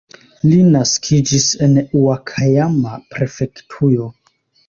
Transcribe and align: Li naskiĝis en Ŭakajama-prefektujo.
Li 0.43 0.53
naskiĝis 0.75 1.45
en 1.67 1.75
Ŭakajama-prefektujo. 2.05 4.09